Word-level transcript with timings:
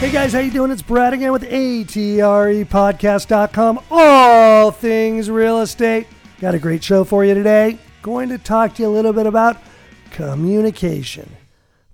Hey 0.00 0.10
guys, 0.10 0.32
how 0.32 0.38
you 0.38 0.50
doing? 0.50 0.70
It's 0.70 0.80
Brad 0.80 1.12
again 1.12 1.30
with 1.30 1.42
ATREpodcast.com. 1.42 3.80
All 3.90 4.70
things 4.70 5.28
real 5.28 5.60
estate. 5.60 6.06
Got 6.40 6.54
a 6.54 6.58
great 6.58 6.82
show 6.82 7.04
for 7.04 7.22
you 7.22 7.34
today. 7.34 7.76
Going 8.00 8.30
to 8.30 8.38
talk 8.38 8.76
to 8.76 8.82
you 8.82 8.88
a 8.88 8.90
little 8.90 9.12
bit 9.12 9.26
about 9.26 9.58
communication. 10.10 11.36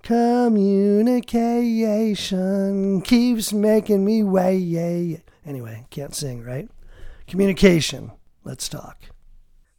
Communication 0.03 3.01
keeps 3.01 3.51
making 3.51 4.05
me 4.05 4.23
way. 4.23 5.21
Anyway, 5.45 5.85
can't 5.89 6.15
sing, 6.15 6.45
right? 6.45 6.69
Communication. 7.27 8.11
Let's 8.45 8.69
talk. 8.69 9.03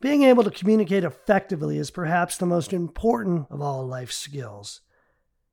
Being 0.03 0.25
able 0.25 0.45
to 0.45 0.51
communicate 0.51 1.03
effectively 1.03 1.79
is 1.79 1.91
perhaps 1.91 2.37
the 2.37 2.45
most 2.45 2.75
important 2.75 3.47
of 3.49 3.63
all 3.63 3.87
life 3.87 4.13
skills. 4.13 4.83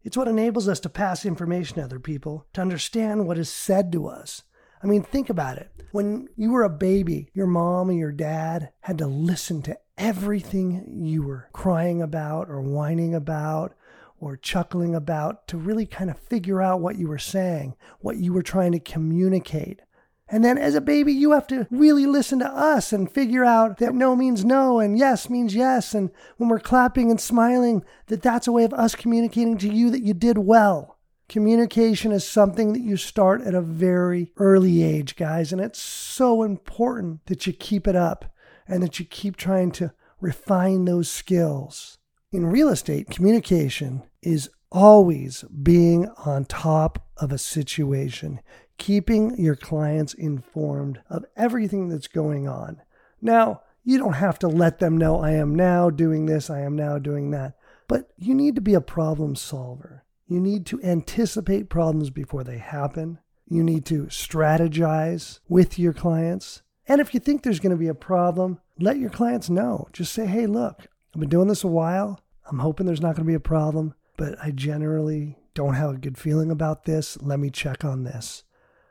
It's 0.06 0.16
what 0.16 0.28
enables 0.28 0.68
us 0.68 0.80
to 0.82 0.90
pass 0.90 1.26
information 1.26 1.78
to 1.78 1.84
other 1.84 2.00
people, 2.00 2.46
to 2.54 2.62
understand 2.62 3.26
what 3.26 3.40
is 3.40 3.50
said 3.50 3.92
to 3.94 4.08
us. 4.08 4.44
I 4.84 4.86
mean, 4.86 5.02
think 5.02 5.32
about 5.32 5.58
it. 5.58 5.72
When 5.94 6.28
you 6.36 6.52
were 6.52 6.62
a 6.62 6.70
baby, 6.70 7.32
your 7.34 7.48
mom 7.48 7.90
and 7.90 7.98
your 7.98 8.12
dad 8.12 8.70
had 8.82 9.00
to 9.00 9.08
listen 9.08 9.64
to 9.64 9.80
everything 9.98 10.86
you 11.04 11.24
were 11.24 11.50
crying 11.54 12.04
about 12.04 12.52
or 12.52 12.62
whining 12.62 13.16
about 13.16 13.74
or 14.20 14.38
chuckling 14.38 14.94
about 14.94 15.48
to 15.48 15.58
really 15.58 15.88
kind 15.88 16.12
of 16.12 16.20
figure 16.20 16.62
out 16.62 16.82
what 16.82 17.00
you 17.00 17.08
were 17.08 17.18
saying, 17.18 17.76
what 18.00 18.18
you 18.18 18.32
were 18.32 18.44
trying 18.44 18.74
to 18.74 18.80
communicate. 18.80 19.82
And 20.28 20.44
then 20.44 20.58
as 20.58 20.74
a 20.74 20.82
baby, 20.82 21.14
you 21.14 21.32
have 21.32 21.46
to 21.48 21.68
really 21.70 22.08
listen 22.08 22.40
to 22.40 22.48
us 22.48 22.92
and 22.92 23.12
figure 23.12 23.46
out 23.46 23.78
that 23.78 23.94
no 23.94 24.16
means 24.16 24.44
no 24.44 24.80
and 24.80 24.98
yes 24.98 25.30
means 25.30 25.54
yes. 25.54 25.94
And 25.94 26.10
when 26.38 26.50
we're 26.50 26.60
clapping 26.60 27.12
and 27.12 27.22
smiling, 27.22 27.84
that 28.08 28.24
that's 28.24 28.48
a 28.48 28.52
way 28.52 28.64
of 28.64 28.74
us 28.74 28.96
communicating 28.96 29.58
to 29.60 29.72
you 29.72 29.92
that 29.92 30.02
you 30.02 30.14
did 30.14 30.40
well. 30.40 30.98
Communication 31.30 32.12
is 32.12 32.28
something 32.28 32.74
that 32.74 32.82
you 32.82 32.98
start 32.98 33.42
at 33.42 33.56
a 33.56 33.62
very 33.62 34.32
early 34.38 34.84
age, 34.84 35.16
guys. 35.16 35.52
And 35.52 35.62
it's 35.62 35.80
so 35.80 36.44
important 36.44 37.26
that 37.28 37.46
you 37.46 37.54
keep 37.54 37.88
it 37.88 37.96
up 37.96 38.34
and 38.68 38.82
that 38.82 39.00
you 39.00 39.06
keep 39.06 39.36
trying 39.36 39.72
to 39.74 39.94
refine 40.20 40.86
those 40.86 41.10
skills. 41.10 41.98
In 42.32 42.48
real 42.48 42.70
estate, 42.70 43.10
communication 43.10 44.04
is 44.22 44.50
always 44.72 45.44
being 45.64 46.08
on 46.26 46.46
top 46.46 47.08
of 47.18 47.32
a 47.32 47.38
situation 47.38 48.40
keeping 48.78 49.36
your 49.38 49.56
clients 49.56 50.14
informed 50.14 51.02
of 51.10 51.26
everything 51.36 51.90
that's 51.90 52.08
going 52.08 52.48
on. 52.48 52.82
Now, 53.22 53.62
you 53.84 53.98
don't 53.98 54.14
have 54.14 54.40
to 54.40 54.48
let 54.48 54.80
them 54.80 54.98
know 54.98 55.22
I 55.22 55.32
am 55.32 55.56
now 55.56 55.90
doing 55.90 56.26
this, 56.26 56.50
I 56.50 56.62
am 56.62 56.76
now 56.76 56.98
doing 56.98 57.32
that, 57.32 57.54
but 57.88 58.10
you 58.18 58.34
need 58.34 58.56
to 58.56 58.62
be 58.62 58.74
a 58.74 58.82
problem 58.82 59.36
solver. 59.36 60.04
You 60.28 60.40
need 60.40 60.66
to 60.68 60.82
anticipate 60.82 61.70
problems 61.70 62.10
before 62.10 62.44
they 62.44 62.58
happen. 62.58 63.20
You 63.48 63.64
need 63.64 63.86
to 63.86 64.06
strategize 64.06 65.40
with 65.48 65.78
your 65.78 65.94
clients. 65.94 66.64
And 66.88 67.00
if 67.00 67.14
you 67.14 67.20
think 67.20 67.44
there's 67.44 67.60
going 67.60 67.72
to 67.72 67.78
be 67.78 67.88
a 67.88 67.94
problem, 67.94 68.60
let 68.80 68.98
your 68.98 69.12
clients 69.12 69.50
know. 69.50 69.88
Just 69.94 70.14
say, 70.14 70.26
hey, 70.26 70.48
look, 70.48 70.88
I've 71.14 71.20
been 71.20 71.30
doing 71.30 71.48
this 71.48 71.64
a 71.64 71.68
while. 71.68 72.20
I'm 72.50 72.60
hoping 72.60 72.86
there's 72.86 73.02
not 73.02 73.16
going 73.16 73.26
to 73.26 73.32
be 73.32 73.36
a 73.36 73.40
problem, 73.40 73.94
but 74.18 74.36
I 74.42 74.52
generally 74.52 75.38
don't 75.54 75.76
have 75.76 75.92
a 75.92 75.98
good 75.98 76.18
feeling 76.18 76.50
about 76.50 76.86
this. 76.86 77.18
Let 77.22 77.40
me 77.40 77.50
check 77.52 77.86
on 77.86 78.04
this. 78.04 78.44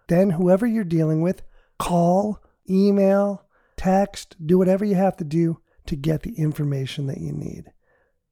Then, 0.09 0.31
whoever 0.31 0.67
you're 0.67 0.85
dealing 0.85 1.23
with, 1.23 1.43
call, 1.79 2.43
email, 2.69 3.47
text, 3.77 4.37
do 4.45 4.59
whatever 4.59 4.85
you 4.85 4.95
have 4.95 5.17
to 5.17 5.25
do 5.25 5.61
to 5.87 5.97
get 5.97 6.23
the 6.23 6.35
information 6.39 7.07
that 7.07 7.21
you 7.21 7.33
need. 7.33 7.65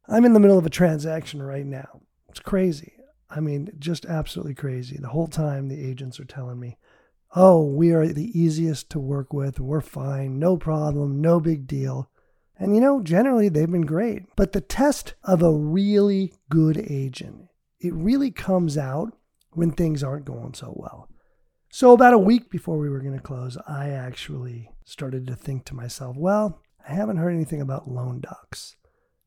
I'm 0.09 0.25
in 0.25 0.33
the 0.33 0.41
middle 0.41 0.59
of 0.59 0.67
a 0.67 0.71
transaction 0.71 1.43
right 1.43 1.67
now. 1.67 2.03
It's 2.29 2.41
crazy. 2.41 2.95
I 3.31 3.41
mean, 3.41 3.71
just 3.79 4.05
absolutely 4.05 4.55
crazy. 4.55 4.99
The 5.01 5.09
whole 5.09 5.29
time 5.29 5.69
the 5.69 5.83
agents 5.83 6.21
are 6.21 6.25
telling 6.25 6.61
me, 6.61 6.77
oh, 7.35 7.65
we 7.65 7.93
are 7.93 8.07
the 8.07 8.39
easiest 8.39 8.91
to 8.91 8.99
work 8.99 9.33
with. 9.33 9.61
We're 9.61 9.81
fine. 9.81 10.39
No 10.39 10.57
problem. 10.57 11.21
No 11.21 11.41
big 11.41 11.67
deal. 11.67 12.11
And 12.59 12.75
you 12.75 12.81
know, 12.81 13.03
generally 13.03 13.49
they've 13.49 13.71
been 13.71 13.87
great. 13.87 14.23
But 14.37 14.53
the 14.53 14.61
test 14.61 15.15
of 15.25 15.43
a 15.43 15.53
really 15.53 16.35
good 16.51 16.79
agent, 16.79 17.49
it 17.81 17.95
really 17.95 18.31
comes 18.31 18.77
out 18.77 19.15
when 19.53 19.73
things 19.73 20.03
aren't 20.03 20.27
going 20.27 20.55
so 20.55 20.73
well. 20.77 21.09
So, 21.75 21.93
about 21.93 22.13
a 22.13 22.19
week 22.19 22.51
before 22.51 22.77
we 22.77 22.91
were 22.91 23.01
going 23.01 23.17
to 23.17 23.23
close, 23.23 23.57
I 23.67 23.89
actually 23.89 24.69
started 24.85 25.27
to 25.27 25.35
think 25.35 25.65
to 25.65 25.75
myself, 25.75 26.19
well, 26.19 26.61
I 26.87 26.93
haven't 26.93 27.17
heard 27.17 27.33
anything 27.33 27.63
about 27.63 27.89
loan 27.89 28.21
docs. 28.21 28.77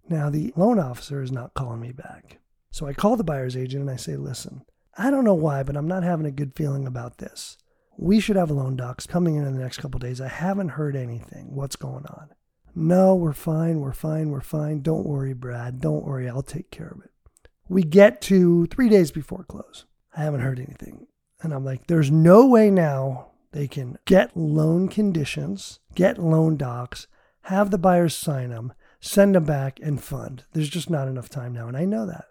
Now, 0.08 0.30
the 0.30 0.54
loan 0.56 0.78
officer 0.78 1.24
is 1.24 1.32
not 1.32 1.56
calling 1.56 1.82
me 1.82 1.92
back. 1.92 2.38
So 2.70 2.86
I 2.86 2.94
call 2.94 3.16
the 3.16 3.24
buyer's 3.24 3.58
agent 3.58 3.82
and 3.82 3.90
I 3.90 3.96
say, 3.96 4.16
listen, 4.16 4.62
I 4.96 5.10
don't 5.10 5.24
know 5.24 5.34
why, 5.34 5.64
but 5.64 5.76
I'm 5.76 5.88
not 5.88 6.04
having 6.04 6.28
a 6.28 6.32
good 6.32 6.54
feeling 6.56 6.86
about 6.86 7.18
this. 7.18 7.58
We 7.98 8.20
should 8.20 8.36
have 8.36 8.52
loan 8.52 8.76
docs 8.76 9.08
coming 9.08 9.38
in 9.38 9.48
in 9.48 9.56
the 9.56 9.64
next 9.64 9.80
couple 9.80 10.00
days. 10.00 10.22
I 10.22 10.28
haven't 10.28 10.70
heard 10.70 10.96
anything. 10.96 11.56
What's 11.56 11.76
going 11.76 12.06
on? 12.06 12.30
No, 12.76 13.16
we're 13.16 13.34
fine. 13.34 13.80
We're 13.80 13.92
fine. 13.92 14.30
We're 14.30 14.42
fine. 14.42 14.84
Don't 14.84 15.08
worry, 15.08 15.34
Brad. 15.34 15.82
Don't 15.82 16.06
worry. 16.06 16.30
I'll 16.30 16.44
take 16.44 16.70
care 16.70 16.90
of 16.96 17.04
it. 17.04 17.50
We 17.68 17.82
get 17.82 18.22
to 18.22 18.68
three 18.68 18.90
days 18.90 19.10
before 19.10 19.46
close. 19.46 19.86
I 20.16 20.22
haven't 20.22 20.42
heard 20.42 20.60
anything. 20.60 21.08
And 21.42 21.54
I'm 21.54 21.66
like, 21.66 21.88
there's 21.88 22.12
no 22.12 22.46
way 22.46 22.70
now 22.70 23.28
they 23.52 23.68
can 23.68 23.98
get 24.06 24.36
loan 24.36 24.88
conditions, 24.88 25.80
get 25.94 26.18
loan 26.18 26.58
docs, 26.58 27.08
have 27.44 27.72
the 27.72 27.78
buyers 27.78 28.16
sign 28.16 28.50
them, 28.50 28.74
send 29.00 29.36
them 29.36 29.46
back, 29.46 29.80
and 29.82 30.04
fund. 30.04 30.46
There's 30.54 30.70
just 30.70 30.90
not 30.90 31.08
enough 31.08 31.30
time 31.30 31.54
now. 31.54 31.68
And 31.68 31.78
I 31.78 31.86
know 31.86 32.06
that. 32.06 32.26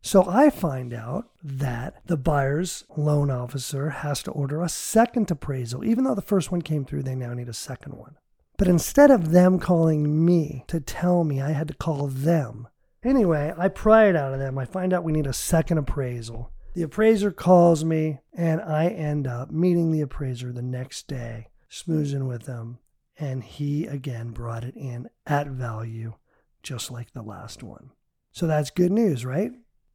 So 0.00 0.28
I 0.28 0.50
find 0.50 0.94
out 0.94 1.28
that 1.42 1.96
the 2.06 2.16
buyer's 2.16 2.84
loan 2.96 3.30
officer 3.30 3.90
has 3.90 4.22
to 4.22 4.30
order 4.30 4.62
a 4.62 4.68
second 4.68 5.30
appraisal. 5.30 5.84
Even 5.84 6.04
though 6.04 6.14
the 6.14 6.22
first 6.22 6.52
one 6.52 6.62
came 6.62 6.84
through, 6.84 7.02
they 7.02 7.14
now 7.14 7.34
need 7.34 7.48
a 7.48 7.54
second 7.54 7.94
one. 7.94 8.16
But 8.56 8.68
instead 8.68 9.10
of 9.10 9.30
them 9.30 9.58
calling 9.58 10.24
me 10.24 10.64
to 10.68 10.80
tell 10.80 11.24
me 11.24 11.40
I 11.40 11.52
had 11.52 11.68
to 11.68 11.74
call 11.74 12.06
them, 12.08 12.68
anyway, 13.02 13.52
I 13.56 13.68
pry 13.68 14.08
it 14.08 14.16
out 14.16 14.32
of 14.32 14.38
them. 14.38 14.58
I 14.58 14.64
find 14.64 14.92
out 14.92 15.04
we 15.04 15.12
need 15.12 15.26
a 15.26 15.32
second 15.32 15.78
appraisal. 15.78 16.52
The 16.74 16.82
appraiser 16.82 17.30
calls 17.30 17.84
me, 17.84 18.20
and 18.36 18.60
I 18.60 18.88
end 18.88 19.26
up 19.26 19.50
meeting 19.50 19.90
the 19.90 20.00
appraiser 20.00 20.52
the 20.52 20.62
next 20.62 21.08
day, 21.08 21.48
smoozing 21.70 22.28
with 22.28 22.46
him, 22.46 22.78
and 23.18 23.42
he 23.42 23.86
again 23.86 24.30
brought 24.30 24.64
it 24.64 24.76
in 24.76 25.08
at 25.26 25.48
value, 25.48 26.14
just 26.62 26.90
like 26.90 27.12
the 27.12 27.22
last 27.22 27.62
one. 27.62 27.90
So 28.32 28.46
that's 28.46 28.70
good 28.70 28.92
news, 28.92 29.24
right? 29.24 29.52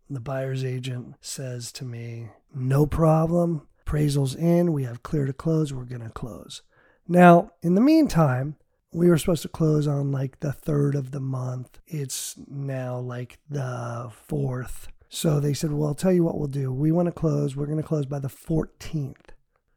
The 0.09 0.19
buyer's 0.19 0.65
agent 0.65 1.15
says 1.21 1.71
to 1.73 1.85
me, 1.85 2.29
No 2.53 2.85
problem. 2.85 3.67
Appraisal's 3.81 4.35
in. 4.35 4.73
We 4.73 4.83
have 4.83 5.03
clear 5.03 5.25
to 5.25 5.33
close. 5.33 5.73
We're 5.73 5.85
going 5.85 6.01
to 6.01 6.09
close. 6.09 6.61
Now, 7.07 7.51
in 7.61 7.75
the 7.75 7.81
meantime, 7.81 8.55
we 8.91 9.09
were 9.09 9.17
supposed 9.17 9.41
to 9.41 9.49
close 9.49 9.87
on 9.87 10.11
like 10.11 10.39
the 10.39 10.53
third 10.53 10.95
of 10.95 11.11
the 11.11 11.19
month. 11.19 11.79
It's 11.87 12.35
now 12.47 12.99
like 12.99 13.39
the 13.49 14.11
fourth. 14.27 14.87
So 15.13 15.39
they 15.39 15.53
said, 15.53 15.71
Well, 15.71 15.89
I'll 15.89 15.93
tell 15.93 16.11
you 16.11 16.23
what 16.23 16.39
we'll 16.39 16.47
do. 16.47 16.73
We 16.73 16.91
want 16.91 17.05
to 17.05 17.11
close. 17.11 17.55
We're 17.55 17.67
going 17.67 17.77
to 17.77 17.87
close 17.87 18.07
by 18.07 18.17
the 18.17 18.29
14th. 18.29 19.29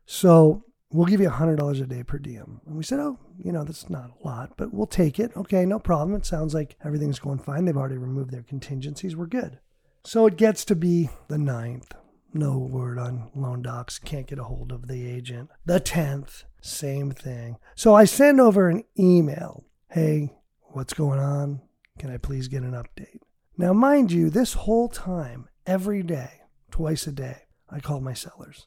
So 0.06 0.64
we'll 0.90 1.04
give 1.04 1.20
you 1.20 1.28
$100 1.28 1.82
a 1.82 1.86
day 1.86 2.02
per 2.02 2.18
diem. 2.18 2.62
And 2.66 2.74
we 2.74 2.82
said, 2.82 3.00
Oh, 3.00 3.18
you 3.38 3.52
know, 3.52 3.62
that's 3.62 3.90
not 3.90 4.12
a 4.18 4.26
lot, 4.26 4.54
but 4.56 4.72
we'll 4.72 4.86
take 4.86 5.20
it. 5.20 5.36
Okay, 5.36 5.66
no 5.66 5.78
problem. 5.78 6.16
It 6.16 6.24
sounds 6.24 6.54
like 6.54 6.76
everything's 6.82 7.18
going 7.18 7.40
fine. 7.40 7.66
They've 7.66 7.76
already 7.76 7.98
removed 7.98 8.30
their 8.30 8.44
contingencies. 8.44 9.14
We're 9.14 9.26
good. 9.26 9.58
So 10.04 10.24
it 10.24 10.36
gets 10.36 10.64
to 10.64 10.74
be 10.74 11.10
the 11.28 11.36
9th. 11.36 11.90
No 12.32 12.56
word 12.56 12.98
on 12.98 13.30
loan 13.34 13.60
docs. 13.60 13.98
Can't 13.98 14.26
get 14.26 14.38
a 14.38 14.44
hold 14.44 14.72
of 14.72 14.88
the 14.88 15.06
agent. 15.06 15.50
The 15.66 15.80
10th, 15.80 16.44
same 16.62 17.10
thing. 17.10 17.58
So 17.74 17.94
I 17.94 18.06
send 18.06 18.40
over 18.40 18.70
an 18.70 18.84
email. 18.98 19.66
Hey, 19.90 20.32
what's 20.62 20.94
going 20.94 21.20
on? 21.20 21.60
Can 21.98 22.10
I 22.10 22.16
please 22.16 22.48
get 22.48 22.62
an 22.62 22.72
update? 22.72 23.20
Now, 23.58 23.72
mind 23.72 24.12
you, 24.12 24.28
this 24.28 24.52
whole 24.52 24.88
time, 24.88 25.48
every 25.66 26.02
day, 26.02 26.42
twice 26.70 27.06
a 27.06 27.12
day, 27.12 27.44
I 27.70 27.80
call 27.80 28.00
my 28.00 28.12
sellers. 28.12 28.66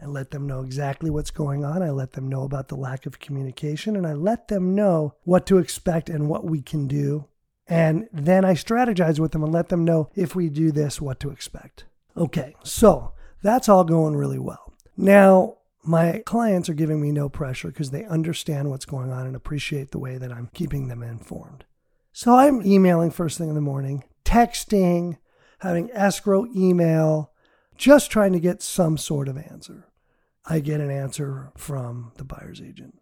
I 0.00 0.06
let 0.06 0.30
them 0.30 0.46
know 0.46 0.60
exactly 0.60 1.10
what's 1.10 1.30
going 1.30 1.64
on. 1.64 1.82
I 1.82 1.90
let 1.90 2.12
them 2.12 2.28
know 2.28 2.42
about 2.42 2.68
the 2.68 2.76
lack 2.76 3.06
of 3.06 3.18
communication 3.18 3.96
and 3.96 4.06
I 4.06 4.12
let 4.12 4.48
them 4.48 4.74
know 4.74 5.14
what 5.24 5.46
to 5.46 5.58
expect 5.58 6.08
and 6.08 6.28
what 6.28 6.44
we 6.44 6.60
can 6.60 6.86
do. 6.86 7.26
And 7.66 8.08
then 8.12 8.44
I 8.44 8.54
strategize 8.54 9.18
with 9.18 9.32
them 9.32 9.42
and 9.42 9.52
let 9.52 9.68
them 9.68 9.84
know 9.84 10.10
if 10.14 10.34
we 10.34 10.48
do 10.48 10.70
this, 10.72 11.00
what 11.00 11.20
to 11.20 11.30
expect. 11.30 11.84
Okay, 12.16 12.54
so 12.62 13.12
that's 13.42 13.68
all 13.68 13.84
going 13.84 14.16
really 14.16 14.38
well. 14.38 14.74
Now, 14.96 15.58
my 15.82 16.22
clients 16.26 16.68
are 16.68 16.74
giving 16.74 17.00
me 17.00 17.12
no 17.12 17.28
pressure 17.28 17.68
because 17.68 17.90
they 17.90 18.04
understand 18.04 18.68
what's 18.68 18.84
going 18.84 19.10
on 19.10 19.26
and 19.26 19.36
appreciate 19.36 19.92
the 19.92 19.98
way 19.98 20.18
that 20.18 20.32
I'm 20.32 20.50
keeping 20.52 20.88
them 20.88 21.02
informed. 21.02 21.64
So 22.12 22.34
I'm 22.34 22.66
emailing 22.66 23.10
first 23.10 23.38
thing 23.38 23.48
in 23.48 23.54
the 23.54 23.60
morning, 23.60 24.04
texting, 24.24 25.18
having 25.60 25.90
escrow 25.92 26.46
email, 26.54 27.32
just 27.76 28.10
trying 28.10 28.32
to 28.32 28.40
get 28.40 28.62
some 28.62 28.98
sort 28.98 29.28
of 29.28 29.38
answer. 29.38 29.86
I 30.46 30.60
get 30.60 30.80
an 30.80 30.90
answer 30.90 31.52
from 31.56 32.12
the 32.16 32.24
buyer's 32.24 32.60
agent. 32.60 32.98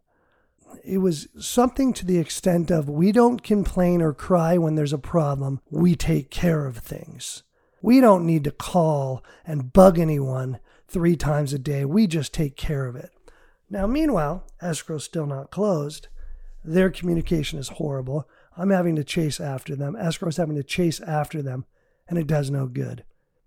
It 0.84 0.98
was 0.98 1.28
something 1.38 1.92
to 1.94 2.04
the 2.04 2.18
extent 2.18 2.70
of 2.70 2.88
we 2.88 3.10
don't 3.10 3.42
complain 3.42 4.02
or 4.02 4.12
cry 4.12 4.58
when 4.58 4.74
there's 4.74 4.92
a 4.92 4.98
problem, 4.98 5.60
we 5.70 5.94
take 5.94 6.30
care 6.30 6.66
of 6.66 6.78
things. 6.78 7.42
We 7.80 8.00
don't 8.00 8.26
need 8.26 8.44
to 8.44 8.50
call 8.50 9.24
and 9.46 9.72
bug 9.72 9.98
anyone 9.98 10.58
three 10.88 11.16
times 11.16 11.52
a 11.52 11.58
day. 11.58 11.84
We 11.84 12.06
just 12.06 12.34
take 12.34 12.56
care 12.56 12.86
of 12.86 12.96
it. 12.96 13.10
Now, 13.70 13.86
meanwhile, 13.86 14.44
escrow's 14.60 15.04
still 15.04 15.26
not 15.26 15.50
closed. 15.50 16.08
Their 16.64 16.90
communication 16.90 17.58
is 17.58 17.68
horrible. 17.68 18.28
I'm 18.58 18.70
having 18.70 18.96
to 18.96 19.04
chase 19.04 19.40
after 19.40 19.76
them. 19.76 19.94
Escrow's 19.94 20.36
having 20.36 20.56
to 20.56 20.64
chase 20.64 21.00
after 21.00 21.40
them, 21.42 21.64
and 22.08 22.18
it 22.18 22.26
does 22.26 22.50
no 22.50 22.66
good. 22.66 23.04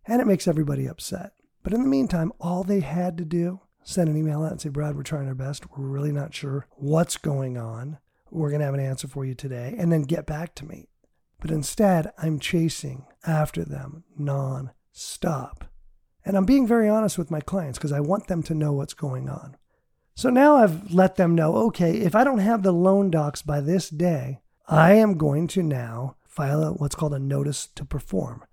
And 0.07 0.21
it 0.21 0.27
makes 0.27 0.47
everybody 0.47 0.87
upset. 0.87 1.33
But 1.63 1.73
in 1.73 1.83
the 1.83 1.89
meantime, 1.89 2.31
all 2.39 2.63
they 2.63 2.79
had 2.79 3.17
to 3.17 3.25
do, 3.25 3.59
send 3.83 4.09
an 4.09 4.17
email 4.17 4.43
out 4.43 4.53
and 4.53 4.61
say, 4.61 4.69
Brad, 4.69 4.95
we're 4.95 5.03
trying 5.03 5.27
our 5.27 5.35
best. 5.35 5.69
We're 5.77 5.85
really 5.85 6.13
not 6.13 6.33
sure 6.33 6.65
what's 6.71 7.17
going 7.17 7.57
on. 7.57 7.99
We're 8.31 8.49
going 8.49 8.61
to 8.61 8.65
have 8.65 8.73
an 8.73 8.79
answer 8.79 9.07
for 9.07 9.25
you 9.25 9.35
today, 9.35 9.75
and 9.77 9.91
then 9.91 10.03
get 10.03 10.25
back 10.25 10.55
to 10.55 10.65
me. 10.65 10.87
But 11.41 11.51
instead, 11.51 12.13
I'm 12.17 12.39
chasing 12.39 13.05
after 13.27 13.65
them 13.65 14.05
non 14.17 14.71
stop. 14.91 15.65
And 16.23 16.37
I'm 16.37 16.45
being 16.45 16.67
very 16.67 16.87
honest 16.87 17.17
with 17.17 17.31
my 17.31 17.41
clients 17.41 17.77
because 17.77 17.91
I 17.91 17.99
want 17.99 18.27
them 18.27 18.43
to 18.43 18.53
know 18.53 18.71
what's 18.71 18.93
going 18.93 19.27
on. 19.27 19.57
So 20.15 20.29
now 20.29 20.57
I've 20.57 20.93
let 20.93 21.15
them 21.15 21.35
know 21.35 21.55
okay, 21.67 21.97
if 21.97 22.15
I 22.15 22.23
don't 22.23 22.39
have 22.39 22.63
the 22.63 22.71
loan 22.71 23.09
docs 23.09 23.41
by 23.41 23.59
this 23.59 23.89
day, 23.89 24.39
I 24.71 24.93
am 24.93 25.17
going 25.17 25.47
to 25.47 25.61
now 25.61 26.15
file 26.25 26.63
a, 26.63 26.71
what's 26.71 26.95
called 26.95 27.13
a 27.13 27.19
notice 27.19 27.67
to 27.75 27.83
perform. 27.83 28.45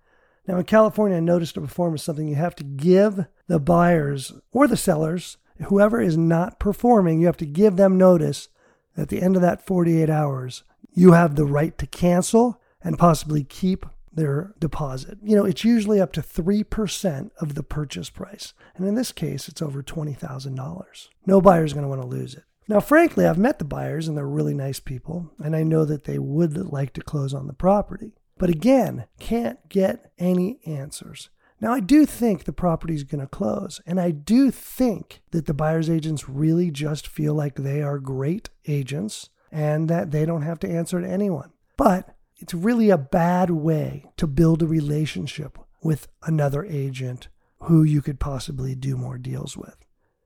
Now, 0.48 0.56
in 0.56 0.64
California, 0.64 1.18
a 1.18 1.20
notice 1.20 1.52
to 1.52 1.60
perform 1.60 1.94
is 1.94 2.02
something 2.02 2.26
you 2.26 2.34
have 2.34 2.56
to 2.56 2.64
give 2.64 3.26
the 3.46 3.60
buyers 3.60 4.32
or 4.50 4.66
the 4.66 4.76
sellers, 4.76 5.36
whoever 5.66 6.00
is 6.00 6.16
not 6.16 6.58
performing, 6.58 7.20
you 7.20 7.26
have 7.26 7.36
to 7.36 7.46
give 7.46 7.76
them 7.76 7.96
notice 7.96 8.48
at 8.96 9.10
the 9.10 9.22
end 9.22 9.36
of 9.36 9.42
that 9.42 9.64
48 9.64 10.10
hours. 10.10 10.64
You 10.92 11.12
have 11.12 11.36
the 11.36 11.44
right 11.44 11.78
to 11.78 11.86
cancel 11.86 12.60
and 12.82 12.98
possibly 12.98 13.44
keep 13.44 13.86
their 14.12 14.54
deposit. 14.58 15.18
You 15.22 15.36
know, 15.36 15.44
it's 15.44 15.62
usually 15.62 16.00
up 16.00 16.12
to 16.14 16.20
3% 16.20 17.30
of 17.38 17.54
the 17.54 17.62
purchase 17.62 18.10
price. 18.10 18.54
And 18.74 18.88
in 18.88 18.96
this 18.96 19.12
case, 19.12 19.48
it's 19.48 19.62
over 19.62 19.84
$20,000. 19.84 21.08
No 21.26 21.40
buyer 21.40 21.64
is 21.64 21.74
going 21.74 21.84
to 21.84 21.88
want 21.88 22.02
to 22.02 22.08
lose 22.08 22.34
it. 22.34 22.42
Now, 22.68 22.80
frankly, 22.80 23.24
I've 23.24 23.38
met 23.38 23.58
the 23.58 23.64
buyers 23.64 24.06
and 24.06 24.16
they're 24.16 24.28
really 24.28 24.52
nice 24.52 24.78
people, 24.78 25.32
and 25.38 25.56
I 25.56 25.62
know 25.62 25.86
that 25.86 26.04
they 26.04 26.18
would 26.18 26.54
like 26.56 26.92
to 26.92 27.00
close 27.00 27.32
on 27.32 27.46
the 27.46 27.54
property. 27.54 28.12
But 28.36 28.50
again, 28.50 29.06
can't 29.18 29.66
get 29.70 30.12
any 30.18 30.60
answers. 30.66 31.30
Now, 31.60 31.72
I 31.72 31.80
do 31.80 32.06
think 32.06 32.44
the 32.44 32.52
property 32.52 32.94
is 32.94 33.04
going 33.04 33.22
to 33.22 33.26
close, 33.26 33.80
and 33.86 33.98
I 33.98 34.10
do 34.12 34.50
think 34.50 35.22
that 35.30 35.46
the 35.46 35.54
buyer's 35.54 35.90
agents 35.90 36.28
really 36.28 36.70
just 36.70 37.08
feel 37.08 37.34
like 37.34 37.56
they 37.56 37.82
are 37.82 37.98
great 37.98 38.50
agents 38.66 39.30
and 39.50 39.88
that 39.88 40.10
they 40.10 40.24
don't 40.24 40.42
have 40.42 40.60
to 40.60 40.70
answer 40.70 41.00
to 41.00 41.08
anyone. 41.08 41.50
But 41.76 42.14
it's 42.36 42.54
really 42.54 42.90
a 42.90 42.98
bad 42.98 43.50
way 43.50 44.04
to 44.18 44.26
build 44.26 44.62
a 44.62 44.66
relationship 44.66 45.58
with 45.82 46.06
another 46.22 46.64
agent 46.64 47.28
who 47.62 47.82
you 47.82 48.02
could 48.02 48.20
possibly 48.20 48.74
do 48.74 48.96
more 48.96 49.18
deals 49.18 49.56
with. 49.56 49.76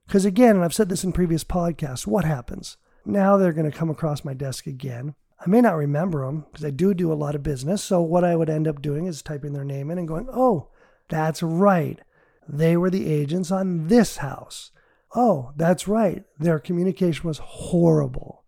Because 0.07 0.25
again, 0.25 0.57
and 0.57 0.65
I've 0.65 0.75
said 0.75 0.89
this 0.89 1.05
in 1.05 1.13
previous 1.13 1.45
podcasts, 1.45 2.07
what 2.07 2.25
happens? 2.25 2.77
Now 3.05 3.37
they're 3.37 3.53
going 3.53 3.71
to 3.71 3.77
come 3.77 3.91
across 3.91 4.25
my 4.25 4.35
desk 4.35 4.67
again. 4.67 5.15
I 5.45 5.49
may 5.49 5.61
not 5.61 5.77
remember 5.77 6.25
them 6.25 6.47
because 6.51 6.65
I 6.65 6.71
do 6.71 6.95
do 6.95 7.13
a 7.13 7.15
lot 7.15 7.35
of 7.35 7.43
business. 7.43 7.83
So 7.83 8.01
what 8.01 8.23
I 8.23 8.37
would 8.37 8.51
end 8.51 8.69
up 8.69 8.81
doing 8.81 9.07
is 9.07 9.23
typing 9.23 9.53
their 9.53 9.65
name 9.65 9.91
in 9.91 9.99
and 9.99 10.07
going, 10.07 10.29
oh, 10.33 10.69
that's 11.09 11.43
right. 11.43 11.99
They 12.49 12.77
were 12.77 12.91
the 12.91 13.13
agents 13.13 13.51
on 13.51 13.89
this 13.89 14.19
house. 14.19 14.71
Oh, 15.15 15.53
that's 15.57 15.89
right. 15.89 16.25
Their 16.39 16.59
communication 16.59 17.27
was 17.27 17.39
horrible. 17.39 18.45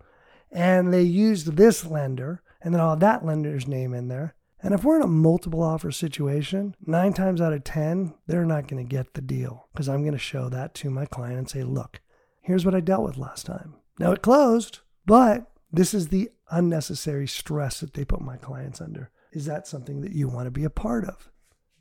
And 0.52 0.92
they 0.92 1.02
used 1.02 1.56
this 1.56 1.84
lender 1.84 2.42
and 2.64 2.72
then 2.72 2.80
I'll 2.80 2.90
have 2.90 3.00
that 3.00 3.24
lender's 3.24 3.68
name 3.68 3.92
in 3.92 4.08
there. 4.08 4.34
And 4.64 4.72
if 4.72 4.82
we're 4.82 4.96
in 4.96 5.02
a 5.02 5.06
multiple 5.06 5.62
offer 5.62 5.90
situation, 5.93 6.75
nine 6.87 7.12
times 7.12 7.43
out 7.43 7.52
of 7.52 7.64
10, 7.64 8.14
they're 8.26 8.46
not 8.46 8.66
going 8.66 8.82
to 8.82 8.88
get 8.88 9.12
the 9.12 9.20
deal 9.20 9.69
because 9.72 9.90
I'm 9.90 10.00
going 10.00 10.14
to 10.14 10.19
show 10.19 10.49
that 10.49 10.75
to 10.76 10.88
my 10.88 11.05
client 11.05 11.37
and 11.37 11.50
say, 11.50 11.62
look, 11.62 12.00
here's 12.40 12.64
what 12.64 12.75
I 12.75 12.81
dealt 12.81 13.05
with 13.05 13.19
last 13.19 13.44
time. 13.44 13.75
Now 13.99 14.12
it 14.12 14.22
closed, 14.22 14.81
but 15.05 15.52
this 15.70 15.93
is 15.93 16.08
the 16.08 16.31
unnecessary 16.50 17.28
stress 17.28 17.81
that 17.81 17.93
they 17.93 18.06
put 18.06 18.22
my 18.22 18.38
clients 18.38 18.81
under. 18.81 19.11
Is 19.32 19.44
that 19.44 19.66
something 19.66 20.00
that 20.00 20.12
you 20.12 20.28
want 20.28 20.46
to 20.46 20.50
be 20.50 20.64
a 20.64 20.70
part 20.70 21.05
of? 21.05 21.31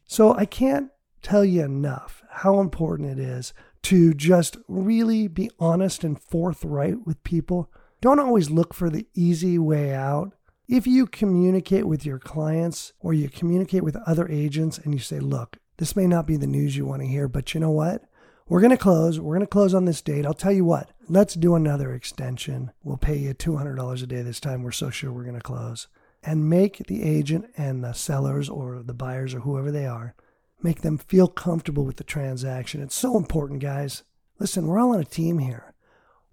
So 0.04 0.34
I 0.36 0.44
can't 0.44 0.92
tell 1.22 1.46
you 1.46 1.64
enough 1.64 2.22
how 2.30 2.60
important 2.60 3.18
it 3.18 3.20
is 3.20 3.54
to 3.84 4.14
just 4.14 4.58
really 4.68 5.30
be 5.30 5.50
honest 5.58 6.04
and 6.04 6.22
forthright 6.22 7.06
with 7.06 7.24
people. 7.24 7.72
Don't 8.02 8.20
always 8.20 8.50
look 8.50 8.74
for 8.74 8.90
the 8.90 9.08
easy 9.14 9.58
way 9.58 9.94
out. 9.94 10.34
If 10.74 10.88
you 10.88 11.06
communicate 11.06 11.86
with 11.86 12.04
your 12.04 12.18
clients 12.18 12.94
or 13.00 13.14
you 13.14 13.30
communicate 13.30 13.84
with 13.84 13.96
other 14.08 14.28
agents 14.28 14.80
and 14.80 14.92
you 14.92 15.00
say, 15.00 15.20
look, 15.20 15.58
this 15.78 15.96
may 15.96 16.08
not 16.08 16.26
be 16.26 16.36
the 16.36 16.48
news 16.48 16.76
you 16.76 16.84
want 16.84 17.04
to 17.04 17.08
hear, 17.08 17.28
but 17.28 17.54
you 17.54 17.60
know 17.60 17.70
what? 17.70 18.02
We're 18.48 18.60
going 18.60 18.72
to 18.72 18.78
close. 18.78 19.20
We're 19.20 19.36
going 19.36 19.46
to 19.46 19.52
close 19.52 19.76
on 19.76 19.86
this 19.86 20.02
date. 20.02 20.26
I'll 20.26 20.34
tell 20.34 20.52
you 20.52 20.66
what, 20.66 20.90
let's 21.08 21.36
do 21.36 21.54
another 21.54 21.94
extension. 21.94 22.72
We'll 22.84 22.98
pay 22.98 23.18
you 23.18 23.36
$200 23.36 24.02
a 24.02 24.08
day 24.08 24.24
this 24.24 24.40
time. 24.40 24.64
We're 24.64 24.72
so 24.72 24.90
sure 24.90 25.12
we're 25.12 25.26
going 25.26 25.36
to 25.36 25.42
close. 25.42 25.90
And 26.24 26.50
make 26.50 26.88
the 26.88 27.04
agent 27.04 27.52
and 27.56 27.84
the 27.84 27.94
sellers 27.94 28.50
or 28.50 28.82
the 28.82 28.96
buyers 28.96 29.36
or 29.36 29.42
whoever 29.42 29.70
they 29.70 29.86
are, 29.86 30.16
make 30.64 30.82
them 30.82 30.98
feel 30.98 31.28
comfortable 31.28 31.86
with 31.86 31.98
the 31.98 32.04
transaction. 32.04 32.82
It's 32.82 32.96
so 32.96 33.16
important, 33.16 33.60
guys. 33.60 34.02
Listen, 34.40 34.66
we're 34.66 34.80
all 34.80 34.96
on 34.96 35.00
a 35.00 35.06
team 35.06 35.38
here. 35.38 35.76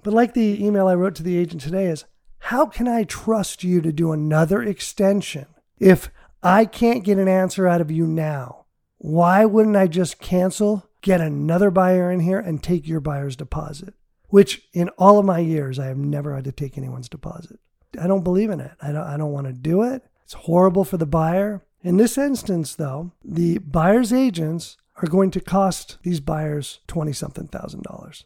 But 0.03 0.15
like 0.15 0.33
the 0.33 0.65
email 0.65 0.89
I 0.89 0.95
wrote 0.95 1.15
to 1.17 1.23
the 1.23 1.37
agent 1.37 1.61
today 1.61 1.89
is, 1.89 2.07
how 2.41 2.67
can 2.67 2.89
I 2.89 3.05
trust 3.05 3.63
you 3.63 3.81
to 3.81 3.93
do 3.93 4.13
another 4.13 4.63
extension 4.63 5.47
if 5.79 6.11
I 6.43 6.65
can't 6.65 7.05
get 7.05 7.19
an 7.19 7.29
answer 7.29 7.69
out 7.69 7.81
of 7.81 7.91
you 7.91 8.07
now? 8.07 8.65
Why 8.99 9.45
wouldn't 9.45 9.77
I 9.77 9.87
just 9.87 10.21
cancel, 10.21 10.89
get 11.01 11.21
another 11.21 11.71
buyer 11.71 12.11
in 12.11 12.21
here, 12.21 12.39
and 12.39 12.63
take 12.63 12.89
your 12.89 13.01
buyer's 13.01 13.37
deposit? 13.37 13.95
Which 14.29 14.63
in 14.73 14.89
all 14.91 15.19
of 15.19 15.25
my 15.25 15.39
years, 15.39 15.79
I 15.79 15.87
have 15.87 15.97
never 15.99 16.35
had 16.35 16.45
to 16.45 16.53
take 16.53 16.77
anyone's 16.77 17.09
deposit. 17.09 17.59
I 18.01 18.07
don't 18.07 18.25
believe 18.25 18.51
in 18.51 18.61
it. 18.61 18.73
I 18.81 18.93
don't, 18.93 19.07
I 19.07 19.17
don't 19.17 19.33
want 19.33 19.47
to 19.47 19.53
do 19.53 19.83
it. 19.83 20.03
It's 20.25 20.35
horrible 20.35 20.85
for 20.85 20.97
the 20.97 21.07
buyer. 21.07 21.65
In 21.83 21.97
this 21.97 22.17
instance, 22.17 22.75
though, 22.75 23.13
the 23.25 23.59
buyer's 23.59 24.13
agents 24.13 24.77
are 25.03 25.09
going 25.09 25.31
to 25.33 25.41
cost 25.41 25.99
these 26.03 26.21
buyers 26.21 26.81
20 26.87 27.13
something 27.13 27.49
thousand 27.49 27.83
dollars. 27.83 28.25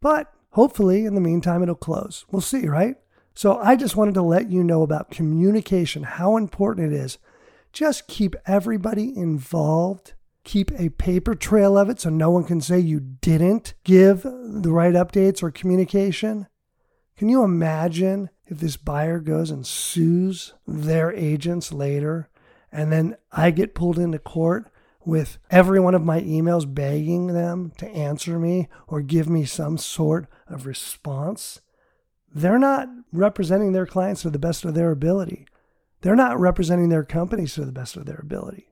But 0.00 0.32
hopefully, 0.50 1.04
in 1.04 1.14
the 1.14 1.20
meantime, 1.20 1.62
it'll 1.62 1.74
close. 1.74 2.24
We'll 2.30 2.42
see, 2.42 2.66
right? 2.68 2.96
So 3.34 3.58
I 3.58 3.76
just 3.76 3.96
wanted 3.96 4.14
to 4.14 4.22
let 4.22 4.50
you 4.50 4.62
know 4.62 4.82
about 4.82 5.10
communication, 5.10 6.02
how 6.02 6.36
important 6.36 6.92
it 6.92 6.96
is. 6.96 7.18
Just 7.72 8.06
keep 8.06 8.36
everybody 8.46 9.16
involved. 9.16 10.12
Keep 10.44 10.72
a 10.72 10.90
paper 10.90 11.34
trail 11.34 11.78
of 11.78 11.88
it 11.88 12.00
so 12.00 12.10
no 12.10 12.30
one 12.30 12.44
can 12.44 12.60
say 12.60 12.78
you 12.78 13.00
didn't 13.00 13.74
give 13.84 14.22
the 14.22 14.72
right 14.72 14.94
updates 14.94 15.42
or 15.42 15.50
communication. 15.50 16.48
Can 17.16 17.28
you 17.28 17.44
imagine 17.44 18.28
if 18.46 18.58
this 18.58 18.76
buyer 18.76 19.20
goes 19.20 19.50
and 19.50 19.66
sues 19.66 20.54
their 20.66 21.12
agents 21.12 21.72
later 21.72 22.28
and 22.72 22.90
then 22.92 23.16
I 23.30 23.50
get 23.50 23.74
pulled 23.74 23.98
into 23.98 24.18
court 24.18 24.70
with 25.04 25.38
every 25.50 25.80
one 25.80 25.94
of 25.94 26.04
my 26.04 26.20
emails 26.20 26.72
begging 26.72 27.28
them 27.28 27.72
to 27.78 27.88
answer 27.88 28.38
me 28.38 28.68
or 28.86 29.00
give 29.00 29.28
me 29.28 29.44
some 29.44 29.78
sort 29.78 30.26
of 30.48 30.66
response? 30.66 31.60
They're 32.34 32.58
not 32.58 32.88
representing 33.12 33.72
their 33.72 33.86
clients 33.86 34.22
to 34.22 34.30
the 34.30 34.38
best 34.38 34.64
of 34.64 34.74
their 34.74 34.90
ability. 34.90 35.46
They're 36.00 36.16
not 36.16 36.40
representing 36.40 36.88
their 36.88 37.04
companies 37.04 37.54
to 37.54 37.64
the 37.64 37.72
best 37.72 37.96
of 37.96 38.06
their 38.06 38.20
ability. 38.22 38.68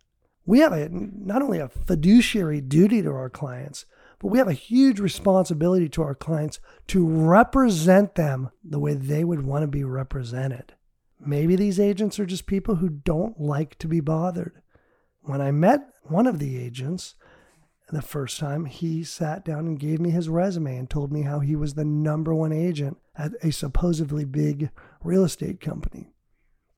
We 0.46 0.60
have 0.60 0.72
a, 0.72 0.88
not 0.90 1.42
only 1.42 1.58
a 1.58 1.68
fiduciary 1.68 2.60
duty 2.60 3.02
to 3.02 3.10
our 3.10 3.30
clients, 3.30 3.86
but 4.18 4.28
we 4.28 4.38
have 4.38 4.48
a 4.48 4.52
huge 4.52 4.98
responsibility 4.98 5.88
to 5.90 6.02
our 6.02 6.14
clients 6.14 6.58
to 6.88 7.06
represent 7.06 8.14
them 8.16 8.50
the 8.64 8.78
way 8.78 8.94
they 8.94 9.24
would 9.24 9.44
want 9.44 9.62
to 9.62 9.68
be 9.68 9.84
represented. 9.84 10.74
Maybe 11.18 11.54
these 11.54 11.78
agents 11.78 12.18
are 12.18 12.26
just 12.26 12.46
people 12.46 12.76
who 12.76 12.88
don't 12.88 13.40
like 13.40 13.78
to 13.78 13.88
be 13.88 14.00
bothered. 14.00 14.60
When 15.22 15.40
I 15.40 15.50
met 15.50 15.80
one 16.02 16.26
of 16.26 16.38
the 16.38 16.58
agents, 16.58 17.14
the 17.90 18.02
first 18.02 18.38
time, 18.38 18.66
he 18.66 19.02
sat 19.04 19.44
down 19.44 19.66
and 19.66 19.78
gave 19.78 20.00
me 20.00 20.10
his 20.10 20.28
resume 20.28 20.76
and 20.76 20.88
told 20.88 21.12
me 21.12 21.22
how 21.22 21.40
he 21.40 21.56
was 21.56 21.74
the 21.74 21.84
number 21.84 22.34
one 22.34 22.52
agent 22.52 22.98
at 23.16 23.32
a 23.42 23.50
supposedly 23.50 24.24
big 24.24 24.70
real 25.02 25.24
estate 25.24 25.60
company. 25.60 26.12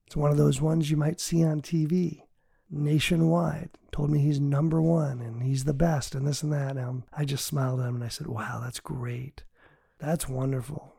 It's 0.07 0.16
one 0.16 0.31
of 0.31 0.37
those 0.37 0.61
ones 0.61 0.90
you 0.90 0.97
might 0.97 1.21
see 1.21 1.45
on 1.45 1.61
TV 1.61 2.23
nationwide. 2.71 3.71
Told 3.92 4.11
me 4.11 4.21
he's 4.21 4.40
number 4.40 4.81
one 4.81 5.21
and 5.21 5.42
he's 5.42 5.64
the 5.64 5.75
best 5.75 6.14
and 6.14 6.26
this 6.26 6.42
and 6.42 6.52
that. 6.52 6.76
And 6.76 6.81
um, 6.81 7.04
I 7.12 7.25
just 7.25 7.45
smiled 7.45 7.81
at 7.81 7.88
him 7.88 7.97
and 7.97 8.04
I 8.04 8.09
said, 8.09 8.26
Wow, 8.26 8.61
that's 8.62 8.81
great. 8.81 9.45
That's 9.99 10.28
wonderful. 10.28 10.95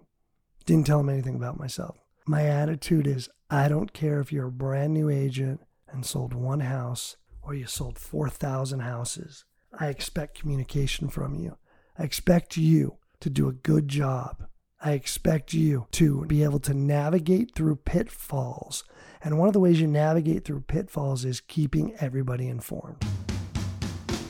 Didn't 0.66 0.86
tell 0.88 1.00
him 1.00 1.10
anything 1.10 1.36
about 1.36 1.60
myself. 1.60 1.98
My 2.26 2.46
attitude 2.46 3.08
is 3.08 3.30
I 3.50 3.68
don't 3.68 3.94
care 3.94 4.20
if 4.20 4.32
you're 4.32 4.48
a 4.48 4.52
brand 4.52 4.94
new 4.94 5.10
agent 5.10 5.62
and 5.92 6.06
sold 6.06 6.34
one 6.34 6.62
house 6.62 7.18
or 7.42 7.54
you 7.54 7.66
sold 7.66 8.00
4,000 8.00 8.80
houses. 8.80 9.44
I 9.80 9.88
expect 9.88 10.40
communication 10.40 11.10
from 11.10 11.36
you. 11.36 11.58
I 11.98 12.04
expect 12.04 12.58
you 12.58 12.98
to 13.20 13.30
do 13.30 13.48
a 13.48 13.54
good 13.54 13.88
job. 13.88 14.46
I 14.82 14.92
expect 14.92 15.54
you 15.54 15.88
to 15.92 16.26
be 16.26 16.44
able 16.44 16.60
to 16.60 16.74
navigate 16.74 17.56
through 17.56 17.78
pitfalls. 17.78 18.84
And 19.24 19.40
one 19.40 19.48
of 19.48 19.54
the 19.54 19.60
ways 19.60 19.80
you 19.80 19.88
navigate 19.88 20.44
through 20.44 20.62
pitfalls 20.62 21.24
is 21.24 21.40
keeping 21.40 21.96
everybody 22.00 22.50
informed. 22.50 23.04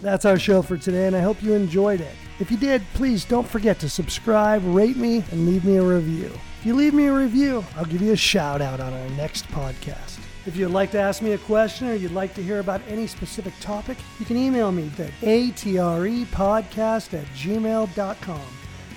That's 0.01 0.25
our 0.25 0.37
show 0.37 0.61
for 0.61 0.77
today, 0.77 1.07
and 1.07 1.15
I 1.15 1.21
hope 1.21 1.41
you 1.41 1.53
enjoyed 1.53 2.01
it. 2.01 2.13
If 2.39 2.51
you 2.51 2.57
did, 2.57 2.83
please 2.93 3.25
don't 3.25 3.47
forget 3.47 3.79
to 3.79 3.89
subscribe, 3.89 4.61
rate 4.65 4.97
me, 4.97 5.23
and 5.31 5.47
leave 5.47 5.65
me 5.65 5.77
a 5.77 5.83
review. 5.83 6.31
If 6.59 6.65
you 6.65 6.75
leave 6.75 6.93
me 6.93 7.07
a 7.07 7.13
review, 7.13 7.65
I'll 7.75 7.85
give 7.85 8.01
you 8.01 8.11
a 8.11 8.17
shout 8.17 8.61
out 8.61 8.79
on 8.79 8.93
our 8.93 9.09
next 9.11 9.47
podcast. 9.47 10.22
If 10.45 10.57
you'd 10.57 10.69
like 10.69 10.91
to 10.91 10.99
ask 10.99 11.21
me 11.21 11.31
a 11.31 11.37
question 11.37 11.87
or 11.87 11.93
you'd 11.93 12.11
like 12.11 12.33
to 12.33 12.43
hear 12.43 12.59
about 12.59 12.81
any 12.87 13.07
specific 13.07 13.53
topic, 13.61 13.97
you 14.19 14.25
can 14.25 14.35
email 14.35 14.73
me 14.73 14.91
at 14.99 15.11
atrepodcast 15.21 17.13
at 17.17 17.25
gmail.com. 17.27 18.41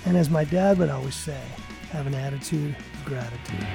And 0.05 0.17
as 0.17 0.29
my 0.29 0.43
dad 0.43 0.77
would 0.77 0.89
always 0.89 1.15
say, 1.15 1.41
have 1.91 2.05
an 2.05 2.15
attitude 2.15 2.75
of 2.93 3.05
gratitude. 3.05 3.65